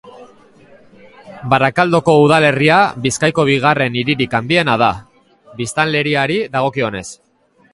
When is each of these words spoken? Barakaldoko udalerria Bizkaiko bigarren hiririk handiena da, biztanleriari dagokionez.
Barakaldoko 1.53 2.15
udalerria 2.21 2.79
Bizkaiko 3.03 3.45
bigarren 3.51 3.99
hiririk 4.01 4.33
handiena 4.39 4.79
da, 4.85 4.91
biztanleriari 5.61 6.41
dagokionez. 6.57 7.07